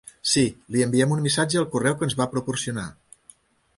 Sí, 0.29 0.43
li 0.75 0.81
enviem 0.85 1.13
un 1.17 1.21
missatge 1.27 1.61
al 1.61 1.69
correu 1.75 1.99
que 1.99 2.05
ens 2.09 2.17
va 2.23 2.31
proporcionar. 2.33 2.87